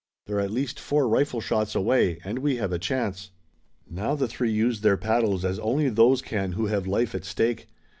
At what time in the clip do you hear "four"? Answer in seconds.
0.79-1.05